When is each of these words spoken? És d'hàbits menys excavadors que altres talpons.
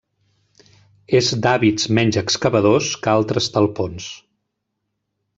És 1.17 1.27
d'hàbits 1.43 1.85
menys 1.97 2.17
excavadors 2.21 2.87
que 3.03 3.13
altres 3.19 3.51
talpons. 3.59 4.07